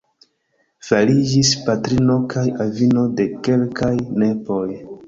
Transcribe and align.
Fariĝis 0.87 1.51
patrino 1.67 2.17
kaj 2.33 2.47
avino 2.67 3.07
de 3.21 3.29
kelkaj 3.49 3.97
nepoj. 4.23 4.65